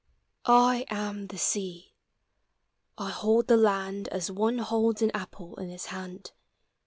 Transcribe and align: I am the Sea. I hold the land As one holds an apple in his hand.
I 0.47 0.85
am 0.89 1.27
the 1.27 1.37
Sea. 1.37 1.93
I 2.97 3.11
hold 3.11 3.45
the 3.45 3.55
land 3.55 4.07
As 4.07 4.31
one 4.31 4.57
holds 4.57 5.03
an 5.03 5.11
apple 5.13 5.53
in 5.57 5.69
his 5.69 5.85
hand. 5.93 6.31